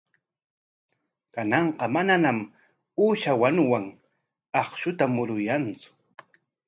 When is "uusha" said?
3.03-3.31